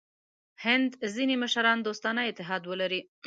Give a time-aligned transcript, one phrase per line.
[0.63, 3.01] هند ځیني مشران دوستانه اتحاد ولري.